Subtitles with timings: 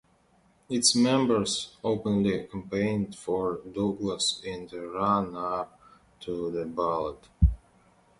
[0.67, 5.79] Its members openly campaigned for Douglas in the run up
[6.21, 7.23] to the ballot.